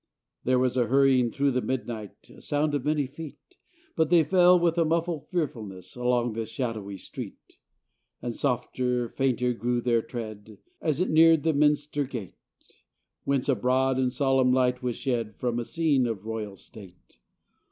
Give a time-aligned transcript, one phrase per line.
[0.45, 3.37] 565 PORTUGAL There was hurrying through the midnight, A sound of many feet;
[3.95, 7.59] But they fell with a mufHed fearfulness Along the shadowy street:
[8.19, 12.33] And softer, fainter grew their tread, As it neared the minster gate.
[13.25, 17.19] Whence a broad and solemn light was shed From a scene of royal state.